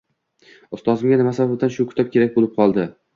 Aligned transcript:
Ustozimga 0.77 1.19
nima 1.21 1.33
sababdan 1.39 1.73
shu 1.75 1.85
kitob 1.91 2.09
kerak 2.17 2.33
bo’lib 2.39 2.57
qoldi? 2.57 2.87